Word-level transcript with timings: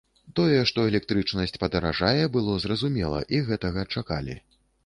Тое, 0.37 0.55
што 0.69 0.85
электрычнасць 0.91 1.59
падаражае, 1.65 2.23
было 2.39 2.57
зразумела 2.67 3.23
і 3.37 3.43
гэтага 3.51 3.89
чакалі. 3.95 4.39